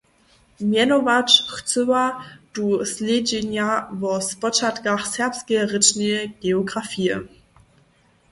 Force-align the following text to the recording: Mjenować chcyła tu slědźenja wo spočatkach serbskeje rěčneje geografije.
Mjenować 0.69 1.33
chcyła 1.55 2.23
tu 2.53 2.85
slědźenja 2.91 3.67
wo 3.99 4.11
spočatkach 4.31 5.03
serbskeje 5.15 5.63
rěčneje 5.71 6.19
geografije. 6.43 7.15